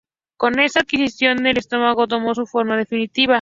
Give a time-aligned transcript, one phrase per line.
[0.35, 3.29] Con esta adquisición el estado tomó su forma definitiva.